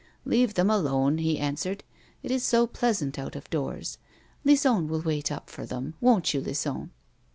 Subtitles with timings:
[0.25, 1.83] "Leave them alone," he answered;
[2.23, 3.99] "it is so pleasant out of doors;
[4.43, 6.89] Lison will wait up for them; won't you, Lison?"